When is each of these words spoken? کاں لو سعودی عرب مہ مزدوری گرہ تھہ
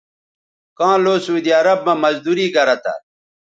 کاں 0.77 0.95
لو 1.03 1.13
سعودی 1.25 1.51
عرب 1.59 1.79
مہ 1.85 1.93
مزدوری 2.03 2.47
گرہ 2.55 2.75
تھہ 2.83 2.93